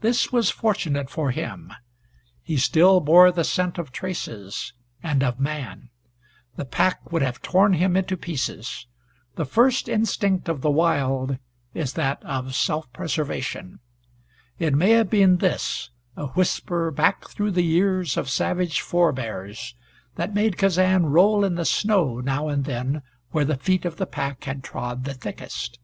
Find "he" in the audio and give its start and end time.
2.42-2.56